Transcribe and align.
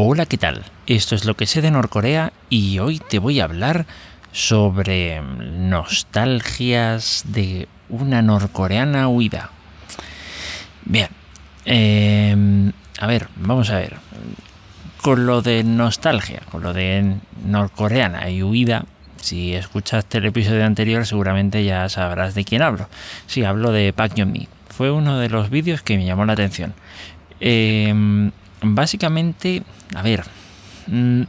Hola, 0.00 0.26
¿qué 0.26 0.38
tal? 0.38 0.62
Esto 0.86 1.16
es 1.16 1.24
lo 1.24 1.34
que 1.34 1.44
sé 1.44 1.60
de 1.60 1.72
Norcorea 1.72 2.32
y 2.48 2.78
hoy 2.78 3.00
te 3.00 3.18
voy 3.18 3.40
a 3.40 3.44
hablar 3.44 3.84
sobre 4.30 5.20
nostalgias 5.20 7.24
de 7.26 7.66
una 7.88 8.22
norcoreana 8.22 9.08
huida. 9.08 9.50
Bien, 10.84 11.08
em, 11.64 12.70
a 13.00 13.08
ver, 13.08 13.26
vamos 13.34 13.70
a 13.70 13.78
ver. 13.78 13.96
Con 15.02 15.26
lo 15.26 15.42
de 15.42 15.64
nostalgia, 15.64 16.42
con 16.48 16.62
lo 16.62 16.72
de 16.72 17.16
norcoreana 17.44 18.30
y 18.30 18.44
huida, 18.44 18.84
si 19.20 19.56
escuchaste 19.56 20.18
el 20.18 20.26
episodio 20.26 20.64
anterior 20.64 21.06
seguramente 21.06 21.64
ya 21.64 21.88
sabrás 21.88 22.36
de 22.36 22.44
quién 22.44 22.62
hablo. 22.62 22.88
Sí, 23.26 23.42
hablo 23.42 23.72
de 23.72 23.92
Pak 23.92 24.14
Yeon-mi. 24.14 24.46
Fue 24.68 24.92
uno 24.92 25.18
de 25.18 25.28
los 25.28 25.50
vídeos 25.50 25.82
que 25.82 25.96
me 25.96 26.04
llamó 26.04 26.24
la 26.24 26.34
atención. 26.34 26.72
Eh, 27.40 28.30
básicamente, 28.62 29.62
a 29.94 30.02
ver, 30.02 30.24
mm, 30.86 31.22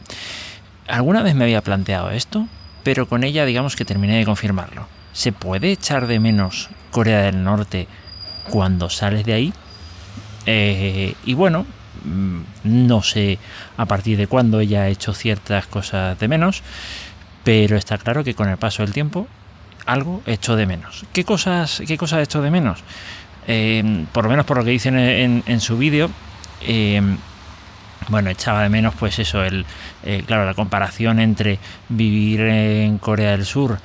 alguna 0.88 1.22
vez 1.22 1.36
me 1.36 1.46
había 1.46 1.62
planteado 1.62 2.12
esto, 2.12 2.48
pero 2.84 3.08
con 3.08 3.24
ella 3.24 3.46
digamos 3.46 3.76
que 3.76 3.86
terminé 3.86 4.18
de 4.18 4.26
confirmarlo. 4.26 4.88
¿Se 5.14 5.32
puede 5.32 5.72
echar 5.72 6.08
de 6.08 6.20
menos 6.20 6.70
Corea 6.92 7.22
del 7.22 7.44
Norte 7.44 7.88
cuando 8.50 8.90
sales 8.90 9.26
de 9.26 9.34
ahí? 9.34 9.54
Eh, 10.46 11.14
y 11.26 11.34
bueno, 11.34 11.66
mm, 12.04 12.40
no 12.64 13.04
sé 13.04 13.38
a 13.78 13.86
partir 13.86 14.18
de 14.18 14.28
cuándo 14.28 14.60
ella 14.60 14.84
ha 14.84 14.88
hecho 14.88 15.14
ciertas 15.14 15.68
cosas 15.68 16.18
de 16.20 16.28
menos, 16.28 16.64
pero 17.44 17.78
está 17.78 17.98
claro 17.98 18.24
que 18.24 18.34
con 18.36 18.50
el 18.50 18.58
paso 18.58 18.84
del 18.84 18.94
tiempo 18.94 19.28
algo 19.86 20.22
hecho 20.26 20.56
de 20.56 20.66
menos. 20.66 21.06
¿Qué 21.14 21.24
cosas, 21.24 21.82
qué 21.88 21.98
cosas 21.98 22.20
he 22.20 22.24
hecho 22.24 22.42
de 22.42 22.52
menos? 22.52 22.84
Eh, 23.48 24.06
por 24.12 24.26
lo 24.26 24.30
menos 24.30 24.46
por 24.46 24.58
lo 24.58 24.64
que 24.64 24.70
dicen 24.72 24.98
en 24.98 25.60
su 25.60 25.78
vídeo, 25.78 26.12
Em, 26.62 27.18
bueno, 28.10 28.30
echaba 28.30 28.64
de 28.64 28.70
menos 28.70 28.96
pues 28.96 29.20
eso, 29.20 29.44
el, 29.44 29.66
eh, 30.04 30.24
claro, 30.26 30.46
la 30.46 30.54
comparación 30.54 31.20
entre 31.20 31.60
vivir 31.90 32.42
en 32.42 32.98
Corea 32.98 33.32
del 33.32 33.46
Sur, 33.46 33.80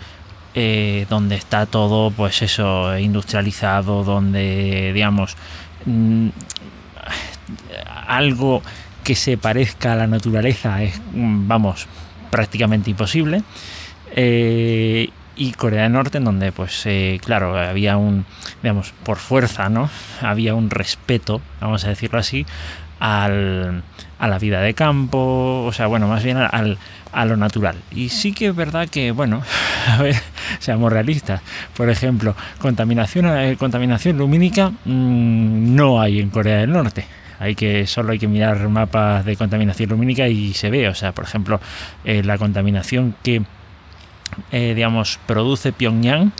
eh, 0.55 1.06
donde 1.11 1.36
está 1.36 1.66
todo 1.66 2.11
pues 2.11 2.41
eso, 2.42 2.97
industrializado, 2.98 4.05
donde 4.05 4.92
digamos 4.94 5.36
mm, 5.84 6.28
algo 8.06 8.62
que 9.03 9.14
se 9.14 9.36
parezca 9.36 9.92
a 9.92 9.97
la 9.97 10.06
naturaleza 10.06 10.83
es, 10.83 11.00
mm, 11.12 11.47
vamos, 11.47 11.86
prácticamente 12.31 12.91
imposible. 12.91 13.42
Eh, 14.16 15.11
y 15.36 15.52
Corea 15.52 15.84
del 15.84 15.92
Norte, 15.92 16.18
en 16.18 16.24
donde, 16.24 16.52
pues, 16.52 16.86
claro, 17.20 17.58
había 17.58 17.96
un, 17.96 18.24
digamos, 18.62 18.92
por 19.04 19.18
fuerza, 19.18 19.68
¿no? 19.68 19.91
Había 20.20 20.54
un 20.54 20.70
respeto, 20.70 21.41
vamos 21.60 21.84
a 21.84 21.88
decirlo 21.88 22.18
así, 22.18 22.46
al, 23.00 23.82
a 24.18 24.28
la 24.28 24.38
vida 24.38 24.60
de 24.60 24.74
campo, 24.74 25.64
o 25.66 25.72
sea, 25.72 25.86
bueno, 25.86 26.08
más 26.08 26.24
bien 26.24 26.36
al, 26.38 26.78
a 27.12 27.24
lo 27.24 27.36
natural. 27.36 27.76
Y 27.91 28.08
sí 28.08 28.32
que 28.32 28.48
es 28.48 28.56
verdad 28.56 28.88
que, 28.88 29.10
bueno, 29.10 29.42
a 29.88 30.02
ver, 30.02 30.16
seamos 30.58 30.92
realistas. 30.92 31.42
Por 31.76 31.91
ejemplo, 31.91 32.34
contaminación, 32.58 33.26
eh, 33.26 33.56
contaminación 33.58 34.19
lumínica 34.19 34.70
mm, 34.70 35.74
no 35.74 36.00
hay 36.00 36.20
en 36.20 36.30
Corea 36.30 36.58
del 36.58 36.72
Norte 36.72 37.06
hay 37.41 37.56
que 37.56 37.86
solo 37.88 38.12
hay 38.12 38.19
que 38.19 38.28
mirar 38.28 38.69
mapas 38.69 39.24
de 39.24 39.36
contaminación 39.36 39.91
lumínica 39.91 40.28
y 40.28 40.54
se 40.54 40.70
ve 40.70 40.88
o 40.88 40.94
sea 40.94 41.12
por 41.12 41.24
ejemplo 41.24 41.60
eh, 42.04 42.22
la 42.22 42.38
contaminación 42.38 43.16
que 43.24 43.42
eh, 44.52 44.74
digamos, 44.74 45.18
produce 45.27 45.72
Pyongyang 45.72 46.32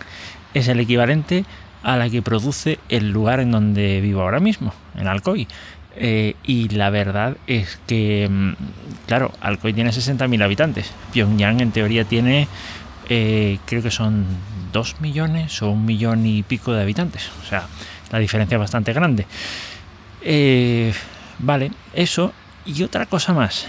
es 0.55 0.69
el 0.69 0.81
equivalente 0.81 1.45
a 1.83 1.97
la 1.97 2.09
que 2.09 2.23
produce 2.23 2.79
el 2.89 3.11
lugar 3.11 3.41
en 3.41 3.51
donde 3.51 4.01
vivo 4.01 4.23
ahora 4.23 4.41
mismo, 4.41 4.73
en 4.97 5.07
Alcoy. 5.07 5.47
Eh, 5.97 6.35
y 6.43 6.71
la 6.71 6.91
verdad 6.91 7.37
es 7.47 7.79
que, 7.87 8.29
mm, 8.29 8.53
claro, 9.07 9.33
Alcoy 9.41 9.73
tiene 9.73 9.93
60.000 9.93 10.43
habitantes. 10.43 10.91
Pyongyang 11.13 11.61
en 11.61 11.73
teoría 11.73 12.05
tiene, 12.05 12.49
eh, 13.09 13.59
creo 13.67 13.83
que 13.83 13.91
son 13.91 14.27
2 14.73 15.01
millones 15.01 15.63
o 15.63 15.71
un 15.71 15.85
millón 15.85 16.27
y 16.27 16.43
pico 16.43 16.73
de 16.73 16.83
habitantes. 16.83 17.31
O 17.43 17.47
sea, 17.47 17.67
la 18.11 18.19
diferencia 18.19 18.57
es 18.57 18.61
bastante 18.61 18.93
grande. 18.93 19.27
vale, 21.39 21.71
eso. 21.93 22.33
Y 22.67 22.83
otra 22.83 23.05
cosa 23.07 23.35
más, 23.35 23.67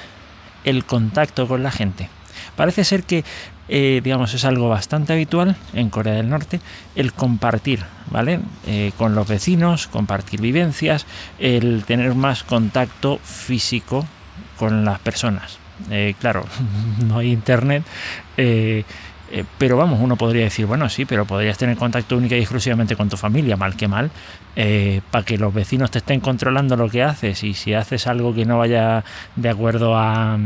el 0.63 0.85
contacto 0.85 1.47
con 1.47 1.63
la 1.63 1.71
gente. 1.71 2.09
Parece 2.55 2.83
ser 2.83 3.03
que 3.03 3.23
eh, 3.67 4.01
digamos, 4.03 4.33
es 4.33 4.45
algo 4.45 4.69
bastante 4.69 5.13
habitual 5.13 5.55
en 5.73 5.89
Corea 5.89 6.13
del 6.13 6.29
Norte 6.29 6.59
el 6.95 7.13
compartir, 7.13 7.83
¿vale? 8.11 8.39
Eh, 8.67 8.91
con 8.97 9.15
los 9.15 9.27
vecinos, 9.27 9.87
compartir 9.87 10.39
vivencias, 10.39 11.07
el 11.39 11.83
tener 11.85 12.13
más 12.13 12.43
contacto 12.43 13.19
físico 13.23 14.05
con 14.57 14.85
las 14.85 14.99
personas. 14.99 15.57
Eh, 15.89 16.13
claro, 16.19 16.45
no 17.07 17.17
hay 17.17 17.31
internet, 17.31 17.83
pero 19.57 19.77
vamos, 19.77 19.99
uno 19.99 20.15
podría 20.15 20.43
decir, 20.43 20.67
bueno, 20.67 20.87
sí, 20.87 21.05
pero 21.05 21.25
podrías 21.25 21.57
tener 21.57 21.75
contacto 21.75 22.15
única 22.15 22.35
y 22.35 22.41
exclusivamente 22.41 22.95
con 22.95 23.09
tu 23.09 23.17
familia, 23.17 23.57
mal 23.57 23.75
que 23.75 23.87
mal, 23.87 24.11
para 25.09 25.25
que 25.25 25.39
los 25.39 25.51
vecinos 25.51 25.89
te 25.89 25.97
estén 25.97 26.19
controlando 26.19 26.77
lo 26.77 26.87
que 26.87 27.01
haces 27.01 27.43
y 27.43 27.55
si 27.55 27.73
haces 27.73 28.05
algo 28.05 28.35
que 28.35 28.45
no 28.45 28.59
vaya 28.59 29.03
de 29.35 29.49
acuerdo 29.49 29.97
a 29.97 30.37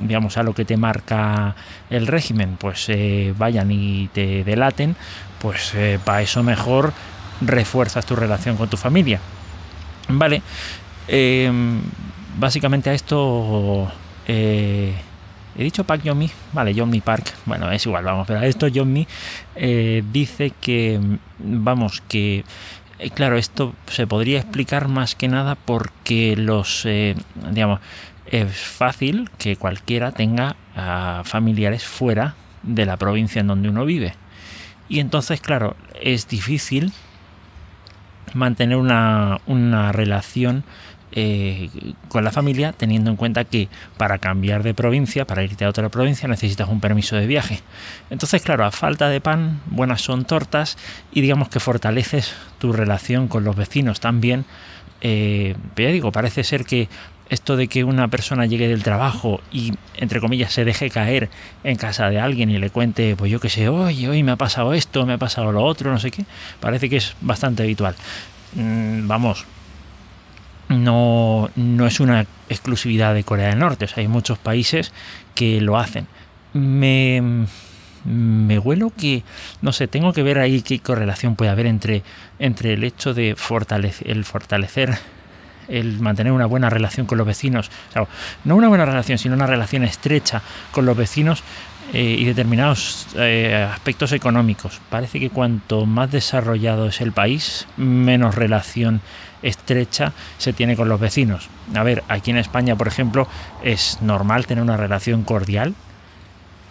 digamos, 0.00 0.36
a 0.36 0.42
lo 0.42 0.54
que 0.54 0.64
te 0.64 0.76
marca 0.76 1.54
el 1.90 2.06
régimen, 2.06 2.56
pues 2.58 2.88
eh, 2.88 3.34
vayan 3.36 3.70
y 3.70 4.08
te 4.08 4.44
delaten, 4.44 4.96
pues 5.40 5.72
eh, 5.74 5.98
para 6.04 6.22
eso 6.22 6.42
mejor 6.42 6.92
refuerzas 7.40 8.06
tu 8.06 8.16
relación 8.16 8.56
con 8.56 8.68
tu 8.68 8.76
familia. 8.76 9.20
Vale, 10.08 10.42
em, 11.06 11.80
básicamente 12.38 12.90
a 12.90 12.94
esto 12.94 13.90
eh, 14.26 14.94
he 15.56 15.62
dicho 15.62 15.84
Park 15.84 16.02
Yomi, 16.04 16.30
vale, 16.52 16.74
Yomi 16.74 17.00
Park, 17.00 17.34
bueno, 17.46 17.70
es 17.70 17.84
igual, 17.86 18.04
vamos, 18.04 18.26
pero 18.26 18.40
a 18.40 18.46
esto 18.46 18.68
Yomi 18.68 19.06
dice 20.12 20.52
que, 20.60 21.00
vamos, 21.38 22.02
que 22.08 22.44
claro, 23.14 23.36
esto 23.36 23.74
se 23.86 24.06
podría 24.06 24.38
explicar 24.38 24.88
más 24.88 25.14
que 25.14 25.28
nada 25.28 25.56
porque 25.56 26.36
los, 26.36 26.86
digamos, 27.50 27.80
es 28.30 28.56
fácil 28.56 29.30
que 29.38 29.56
cualquiera 29.56 30.12
tenga 30.12 30.56
ah, 30.76 31.22
familiares 31.24 31.84
fuera 31.84 32.34
de 32.62 32.86
la 32.86 32.96
provincia 32.96 33.40
en 33.40 33.46
donde 33.46 33.68
uno 33.68 33.84
vive. 33.84 34.14
Y 34.88 35.00
entonces, 35.00 35.40
claro, 35.40 35.76
es 36.00 36.28
difícil 36.28 36.92
mantener 38.34 38.76
una, 38.76 39.38
relación 39.92 40.64
eh, 41.12 41.70
con 42.08 42.22
la 42.22 42.30
familia 42.30 42.72
teniendo 42.72 43.10
en 43.10 43.16
cuenta 43.16 43.44
que 43.44 43.68
para 43.96 44.18
cambiar 44.18 44.62
de 44.62 44.74
provincia, 44.74 45.26
para 45.26 45.42
irte 45.42 45.64
a 45.64 45.68
otra 45.68 45.88
provincia, 45.88 46.28
necesitas 46.28 46.68
un 46.68 46.80
permiso 46.80 47.16
de 47.16 47.26
viaje. 47.26 47.60
Entonces, 48.10 48.42
claro, 48.42 48.64
a 48.64 48.70
falta 48.70 49.08
de 49.08 49.20
pan, 49.20 49.60
buenas 49.66 50.02
son 50.02 50.24
tortas 50.24 50.76
y 51.12 51.20
digamos 51.20 51.48
que 51.48 51.60
fortaleces 51.60 52.34
tu 52.58 52.72
relación 52.72 53.28
con 53.28 53.44
los 53.44 53.56
vecinos 53.56 54.00
también. 54.00 54.44
Eh, 55.00 55.54
digo, 55.76 56.12
parece 56.12 56.44
ser 56.44 56.64
que 56.64 56.88
esto 57.28 57.56
de 57.56 57.68
que 57.68 57.84
una 57.84 58.08
persona 58.08 58.46
llegue 58.46 58.68
del 58.68 58.82
trabajo 58.82 59.40
y, 59.52 59.74
entre 59.96 60.20
comillas, 60.20 60.52
se 60.52 60.64
deje 60.64 60.90
caer 60.90 61.28
en 61.62 61.76
casa 61.76 62.08
de 62.08 62.18
alguien 62.18 62.50
y 62.50 62.58
le 62.58 62.70
cuente, 62.70 63.16
pues 63.16 63.30
yo 63.30 63.38
qué 63.40 63.50
sé, 63.50 63.68
oye, 63.68 64.08
hoy 64.08 64.22
me 64.22 64.32
ha 64.32 64.36
pasado 64.36 64.72
esto, 64.72 65.04
me 65.04 65.14
ha 65.14 65.18
pasado 65.18 65.52
lo 65.52 65.62
otro, 65.62 65.92
no 65.92 65.98
sé 65.98 66.10
qué, 66.10 66.24
parece 66.60 66.88
que 66.88 66.96
es 66.96 67.14
bastante 67.20 67.62
habitual. 67.62 67.94
Mm, 68.54 69.06
vamos, 69.06 69.44
no, 70.68 71.50
no 71.56 71.86
es 71.86 72.00
una 72.00 72.26
exclusividad 72.48 73.14
de 73.14 73.24
Corea 73.24 73.48
del 73.48 73.58
Norte, 73.58 73.84
o 73.84 73.88
sea, 73.88 74.00
hay 74.00 74.08
muchos 74.08 74.38
países 74.38 74.92
que 75.34 75.60
lo 75.60 75.78
hacen. 75.78 76.06
Me, 76.54 77.46
me 78.04 78.58
huelo 78.58 78.90
que, 78.96 79.22
no 79.62 79.72
sé, 79.72 79.88
tengo 79.88 80.12
que 80.12 80.22
ver 80.22 80.38
ahí 80.38 80.62
qué 80.62 80.78
correlación 80.80 81.36
puede 81.36 81.50
haber 81.50 81.66
entre, 81.66 82.02
entre 82.38 82.74
el 82.74 82.84
hecho 82.84 83.14
de 83.14 83.34
fortalecer, 83.36 84.10
el 84.10 84.24
fortalecer 84.24 84.98
el 85.68 86.00
mantener 86.00 86.32
una 86.32 86.46
buena 86.46 86.70
relación 86.70 87.06
con 87.06 87.18
los 87.18 87.26
vecinos, 87.26 87.70
no 88.44 88.56
una 88.56 88.68
buena 88.68 88.86
relación, 88.86 89.18
sino 89.18 89.34
una 89.34 89.46
relación 89.46 89.84
estrecha 89.84 90.42
con 90.72 90.86
los 90.86 90.96
vecinos 90.96 91.42
eh, 91.92 92.16
y 92.18 92.24
determinados 92.24 93.06
eh, 93.16 93.66
aspectos 93.70 94.12
económicos. 94.12 94.80
Parece 94.90 95.20
que 95.20 95.30
cuanto 95.30 95.86
más 95.86 96.10
desarrollado 96.10 96.86
es 96.88 97.00
el 97.00 97.12
país, 97.12 97.66
menos 97.76 98.34
relación 98.34 99.00
estrecha 99.42 100.12
se 100.36 100.52
tiene 100.52 100.76
con 100.76 100.88
los 100.88 101.00
vecinos. 101.00 101.48
A 101.74 101.82
ver, 101.82 102.02
aquí 102.08 102.30
en 102.30 102.38
España, 102.38 102.76
por 102.76 102.88
ejemplo, 102.88 103.28
es 103.62 103.98
normal 104.02 104.46
tener 104.46 104.62
una 104.62 104.76
relación 104.76 105.22
cordial, 105.22 105.74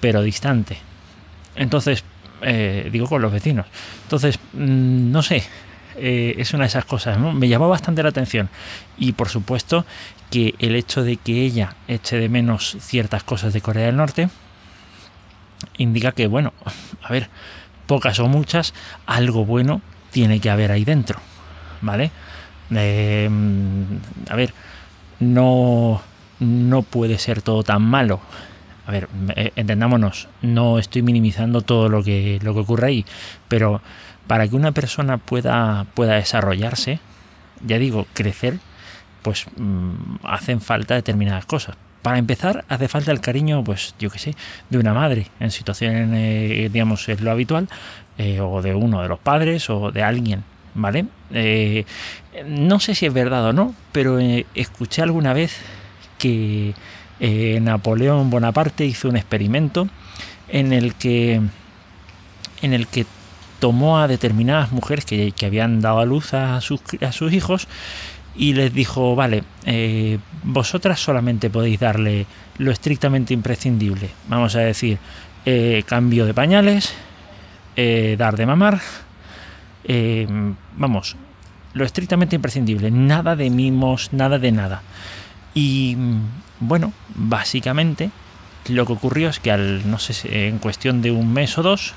pero 0.01 0.21
distante. 0.21 0.86
Entonces, 1.57 2.03
eh, 2.41 2.89
digo 2.91 3.07
con 3.07 3.21
los 3.21 3.31
vecinos. 3.31 3.65
Entonces, 4.03 4.39
mm, 4.53 5.11
no 5.11 5.21
sé, 5.23 5.43
eh, 5.97 6.35
es 6.37 6.53
una 6.53 6.63
de 6.63 6.67
esas 6.67 6.85
cosas. 6.85 7.19
Me 7.19 7.47
llamó 7.47 7.67
bastante 7.67 8.03
la 8.03 8.09
atención. 8.09 8.49
Y 8.97 9.13
por 9.13 9.29
supuesto 9.29 9.85
que 10.29 10.55
el 10.59 10.75
hecho 10.75 11.03
de 11.03 11.17
que 11.17 11.41
ella 11.41 11.75
eche 11.87 12.17
de 12.17 12.29
menos 12.29 12.77
ciertas 12.79 13.23
cosas 13.23 13.53
de 13.53 13.61
Corea 13.61 13.87
del 13.87 13.97
Norte 13.97 14.29
indica 15.77 16.11
que, 16.11 16.27
bueno, 16.27 16.53
a 17.01 17.11
ver, 17.11 17.29
pocas 17.87 18.19
o 18.19 18.27
muchas, 18.27 18.73
algo 19.05 19.45
bueno 19.45 19.81
tiene 20.11 20.39
que 20.39 20.49
haber 20.49 20.71
ahí 20.71 20.85
dentro. 20.85 21.19
¿Vale? 21.81 22.11
Eh, 22.71 23.29
a 24.29 24.35
ver, 24.35 24.53
no, 25.19 26.01
no 26.39 26.81
puede 26.83 27.17
ser 27.17 27.41
todo 27.41 27.63
tan 27.63 27.81
malo. 27.81 28.19
A 28.87 28.91
ver, 28.91 29.09
eh, 29.35 29.51
entendámonos, 29.55 30.29
no 30.41 30.79
estoy 30.79 31.01
minimizando 31.01 31.61
todo 31.61 31.89
lo 31.89 32.03
que, 32.03 32.39
lo 32.41 32.53
que 32.53 32.61
ocurre 32.61 32.87
ahí, 32.87 33.05
pero 33.49 33.81
para 34.27 34.47
que 34.47 34.55
una 34.55 34.71
persona 34.71 35.17
pueda, 35.17 35.85
pueda 35.93 36.15
desarrollarse, 36.15 36.99
ya 37.65 37.77
digo, 37.77 38.07
crecer, 38.13 38.59
pues 39.21 39.45
mm, 39.57 40.17
hacen 40.23 40.61
falta 40.61 40.95
determinadas 40.95 41.45
cosas. 41.45 41.75
Para 42.01 42.17
empezar, 42.17 42.63
hace 42.69 42.87
falta 42.87 43.11
el 43.11 43.19
cariño, 43.19 43.63
pues 43.63 43.93
yo 43.99 44.09
qué 44.09 44.19
sé, 44.19 44.35
de 44.69 44.77
una 44.77 44.93
madre 44.93 45.27
en 45.39 45.51
situaciones, 45.51 46.09
eh, 46.13 46.69
digamos, 46.71 47.09
es 47.09 47.19
lo 47.19 47.31
habitual, 47.31 47.67
eh, 48.17 48.39
o 48.39 48.61
de 48.61 48.73
uno 48.73 49.01
de 49.01 49.09
los 49.09 49.19
padres, 49.19 49.69
o 49.69 49.91
de 49.91 50.03
alguien, 50.03 50.43
¿vale? 50.75 51.05
Eh, 51.33 51.83
no 52.45 52.79
sé 52.79 52.95
si 52.95 53.05
es 53.05 53.13
verdad 53.13 53.47
o 53.47 53.53
no, 53.53 53.75
pero 53.91 54.19
escuché 54.55 55.01
alguna 55.01 55.33
vez 55.33 55.57
que 56.17 56.73
Napoleón 57.19 58.29
Bonaparte 58.29 58.85
hizo 58.85 59.09
un 59.09 59.17
experimento 59.17 59.87
en 60.49 60.71
el 60.71 60.93
que 60.95 61.41
en 62.61 62.73
el 62.73 62.87
que 62.87 63.05
tomó 63.59 63.99
a 63.99 64.07
determinadas 64.07 64.71
mujeres 64.71 65.05
que, 65.05 65.31
que 65.31 65.45
habían 65.45 65.81
dado 65.81 65.99
a 65.99 66.05
luz 66.05 66.33
a 66.33 66.61
sus, 66.61 66.81
hijos 67.31 67.67
y 68.35 68.53
les 68.53 68.73
dijo, 68.73 69.15
vale, 69.15 69.43
eh, 69.65 70.19
vosotras 70.43 70.99
solamente 70.99 71.49
podéis 71.49 71.79
darle 71.79 72.27
lo 72.59 72.71
estrictamente 72.71 73.33
imprescindible. 73.33 74.11
Vamos 74.27 74.55
a 74.55 74.59
decir, 74.59 74.99
eh, 75.45 75.83
cambio 75.87 76.25
de 76.25 76.33
pañales, 76.35 76.93
eh, 77.75 78.15
dar 78.17 78.37
de 78.37 78.45
mamar, 78.45 78.79
vamos, 80.75 81.15
lo 81.73 81.85
estrictamente 81.85 82.35
imprescindible, 82.35 82.91
nada 82.91 83.35
de 83.35 83.49
mimos, 83.49 84.13
nada 84.13 84.37
de 84.37 84.51
nada. 84.51 84.83
Y 85.59 85.97
bueno, 86.59 86.93
básicamente 87.15 88.11
lo 88.67 88.85
que 88.85 88.93
ocurrió 88.93 89.29
es 89.29 89.39
que 89.39 89.51
al, 89.51 89.89
no 89.89 89.97
sé, 89.97 90.47
en 90.47 90.59
cuestión 90.59 91.01
de 91.01 91.09
un 91.09 91.33
mes 91.33 91.57
o 91.57 91.63
dos, 91.63 91.95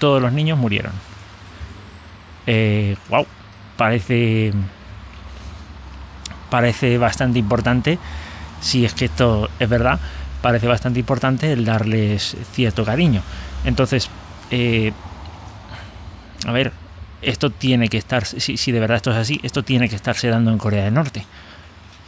todos 0.00 0.20
los 0.20 0.32
niños 0.32 0.58
murieron. 0.58 0.92
wow, 3.08 3.24
parece 3.76 4.52
parece 6.50 6.98
bastante 6.98 7.38
importante, 7.38 8.00
si 8.60 8.84
es 8.84 8.94
que 8.94 9.04
esto 9.04 9.48
es 9.60 9.68
verdad, 9.68 10.00
parece 10.42 10.66
bastante 10.66 10.98
importante 10.98 11.52
el 11.52 11.64
darles 11.64 12.36
cierto 12.52 12.84
cariño. 12.84 13.22
Entonces, 13.64 14.10
eh, 14.50 14.92
a 16.44 16.50
ver, 16.50 16.72
esto 17.22 17.50
tiene 17.50 17.88
que 17.88 17.98
estar, 17.98 18.26
si, 18.26 18.56
si, 18.56 18.72
de 18.72 18.80
verdad 18.80 18.96
esto 18.96 19.12
es 19.12 19.18
así, 19.18 19.38
esto 19.44 19.62
tiene 19.62 19.88
que 19.88 19.94
estarse 19.94 20.28
dando 20.28 20.50
en 20.50 20.58
Corea 20.58 20.84
del 20.84 20.94
Norte. 20.94 21.24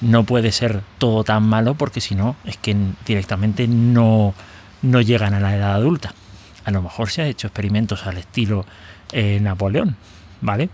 No 0.03 0.25
puede 0.25 0.53
ser 0.53 0.83
todo 0.99 1.25
tan 1.25 1.45
malo 1.45 1.75
porque 1.75 2.01
si 2.01 2.15
no, 2.15 2.37
es 2.45 2.59
que 2.59 2.77
directamente 3.07 3.67
no, 3.67 4.35
no 4.83 5.01
llegan 5.01 5.33
a 5.33 5.41
la 5.41 5.57
edad 5.57 5.75
adulta. 5.75 6.13
A 6.65 6.71
lo 6.71 6.83
mejor 6.83 7.11
se 7.11 7.23
ha 7.23 7.27
hecho 7.27 7.47
experimentos 7.47 8.07
al 8.07 8.19
estilo 8.19 8.67
eh, 9.13 9.39
Napoleón, 9.41 9.97
¿vale? 10.41 10.69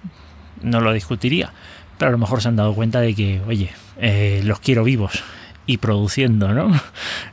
No 0.63 0.81
lo 0.81 0.93
discutiría 0.93 1.53
pero 1.99 2.11
a 2.11 2.13
lo 2.13 2.19
mejor 2.19 2.41
se 2.41 2.49
han 2.49 2.57
dado 2.57 2.75
cuenta 2.75 3.01
de 3.01 3.15
que, 3.15 3.43
oye, 3.47 3.71
eh, 3.99 4.41
los 4.45 4.61
quiero 4.61 4.85
vivos 4.85 5.23
y 5.67 5.77
produciendo, 5.77 6.55
¿no? 6.55 6.71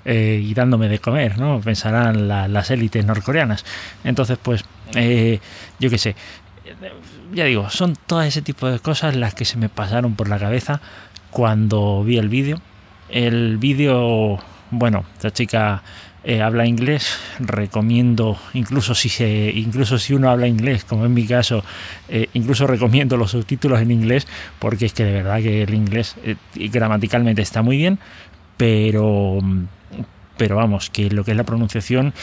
Eh, 0.08 0.40
y 0.44 0.54
dándome 0.54 0.88
de 0.88 1.00
comer, 1.00 1.40
¿no? 1.40 1.60
Pensarán 1.62 2.28
las 2.28 2.70
élites 2.70 3.04
norcoreanas. 3.04 3.66
Entonces, 4.04 4.38
pues, 4.40 4.64
yo 4.94 5.90
qué 5.90 5.98
sé, 5.98 6.16
ya 7.34 7.46
digo, 7.46 7.72
son 7.72 7.96
todo 8.06 8.22
ese 8.22 8.44
tipo 8.44 8.68
de 8.70 8.78
cosas 8.78 9.16
las 9.16 9.34
que 9.34 9.46
se 9.46 9.58
me 9.58 9.68
pasaron 9.68 10.16
por 10.16 10.30
la 10.30 10.38
cabeza 10.38 10.80
cuando 11.36 12.02
vi 12.06 12.18
el 12.18 12.30
vídeo. 12.30 12.62
El 13.10 13.58
vídeo, 13.58 14.40
bueno, 14.72 15.04
esta 15.18 15.32
chica 15.32 15.84
eh, 16.24 16.42
habla 16.42 16.66
inglés, 16.66 17.20
recomiendo, 17.40 18.40
incluso 18.54 18.96
si, 18.96 19.10
se, 19.10 19.52
incluso 19.54 20.00
si 20.00 20.14
uno 20.14 20.30
habla 20.30 20.48
inglés, 20.48 20.86
como 20.86 21.06
en 21.06 21.14
mi 21.14 21.28
caso, 21.28 21.62
eh, 22.08 22.30
incluso 22.36 22.68
recomiendo 22.68 23.18
los 23.18 23.32
subtítulos 23.32 23.82
en 23.82 23.92
inglés, 23.92 24.28
porque 24.60 24.86
es 24.86 24.94
que 24.94 25.04
de 25.04 25.12
verdad 25.12 25.42
que 25.42 25.64
el 25.64 25.74
inglés 25.74 26.16
eh, 26.24 26.38
gramaticalmente 26.54 27.42
está 27.42 27.62
muy 27.62 27.76
bien, 27.76 28.00
pero, 28.56 29.40
pero 30.38 30.56
vamos, 30.56 30.90
que 30.90 31.10
lo 31.10 31.26
que 31.26 31.32
es 31.32 31.38
la 31.38 31.44
pronunciación 31.44 32.14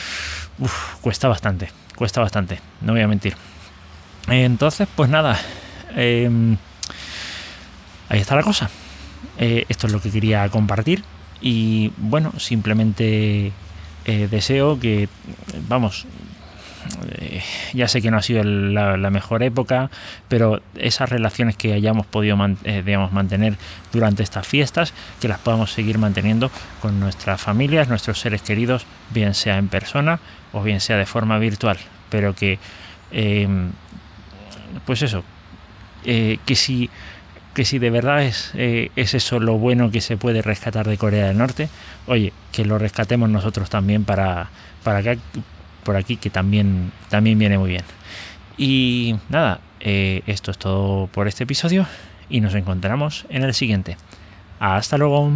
cuesta 1.03 1.29
bastante, 1.29 1.69
cuesta 1.97 2.23
bastante, 2.23 2.61
no 2.81 2.95
voy 2.95 3.03
a 3.03 3.09
mentir. 3.09 3.37
Entonces, 4.29 4.89
pues 4.97 5.11
nada, 5.11 5.39
em, 5.95 6.57
ahí 8.09 8.19
está 8.19 8.35
la 8.37 8.43
cosa. 8.43 8.71
Esto 9.39 9.87
es 9.87 9.93
lo 9.93 10.01
que 10.01 10.11
quería 10.11 10.49
compartir 10.49 11.03
y 11.43 11.93
bueno, 11.97 12.33
simplemente 12.39 13.53
eh, 14.05 14.29
deseo 14.31 14.79
que, 14.79 15.09
vamos, 15.69 16.07
eh, 17.19 17.43
ya 17.73 17.89
sé 17.89 18.01
que 18.01 18.11
no 18.11 18.17
ha 18.17 18.23
sido 18.23 18.45
la, 18.45 19.11
mejor 19.11 19.43
época, 19.43 19.91
pero 20.29 20.63
esas 20.77 21.09
relaciones 21.09 21.57
que 21.57 21.73
hayamos 21.73 22.07
podido 22.07 22.37
eh, 22.65 22.83
digamos, 22.87 23.13
mantener 23.13 23.57
durante 23.93 24.23
estas 24.23 24.47
fiestas, 24.47 24.95
que 25.21 25.29
las 25.29 25.41
podamos 25.41 25.73
seguir 25.73 25.99
manteniendo 25.99 26.51
con 26.81 27.01
nuestras 27.01 27.41
familias, 27.41 27.89
nuestros 27.89 28.21
seres 28.21 28.43
queridos, 28.43 28.87
bien 29.11 29.35
sea 29.35 29.59
en 29.59 29.69
persona 29.69 30.21
o 30.53 30.63
bien 30.63 30.81
sea 30.81 30.97
de 30.97 31.07
forma 31.07 31.39
virtual, 31.39 31.79
pero 32.09 32.35
que, 32.35 32.59
pues 34.87 35.03
eso, 35.03 35.25
que 36.05 36.55
si 36.55 36.91
que 37.55 37.65
si 37.65 37.79
de 37.79 37.91
verdad 37.91 38.23
es, 38.23 38.53
eh, 38.55 38.91
es 38.97 39.15
eso 39.15 39.41
lo 39.41 39.59
bueno 39.59 39.91
que 39.91 40.01
se 40.01 40.17
puede 40.17 40.43
rescatar 40.43 40.89
de 40.89 40.97
Corea 40.97 41.29
del 41.29 41.39
Norte, 41.39 41.69
oye, 42.07 42.33
que 42.51 42.65
lo 42.65 42.79
rescatemos 42.79 43.29
nosotros 43.29 43.71
también 43.71 44.05
para, 44.05 44.51
para 44.83 44.99
acá, 44.99 45.17
por 45.85 45.97
aquí, 45.97 46.17
que 46.17 46.31
también, 46.31 46.93
también 47.09 47.39
viene 47.39 47.59
muy 47.59 47.71
bien. 47.71 47.85
Y 48.57 49.17
nada, 49.29 49.61
eh, 49.81 50.23
esto 50.27 50.51
es 50.51 50.59
todo 50.59 51.07
por 51.09 51.29
este 51.29 51.45
episodio 51.45 51.87
y 52.29 52.41
nos 52.41 52.55
encontramos 52.55 53.27
en 53.29 53.43
el 53.43 53.55
siguiente. 53.55 53.97
Hasta 54.61 54.97
luego. 54.97 55.31